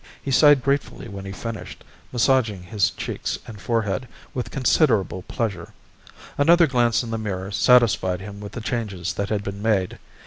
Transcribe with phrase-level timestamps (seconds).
[0.19, 5.73] He sighed gratefully when he finished, massaging his cheeks and forehead with considerable pleasure.
[6.39, 9.99] Another glance in the mirror satisfied him with the changes that had been made.